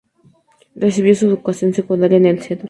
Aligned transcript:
Recibió 0.73 1.13
su 1.13 1.27
educación 1.27 1.75
secundaria 1.75 2.17
en 2.17 2.25
el 2.25 2.37
St. 2.39 2.59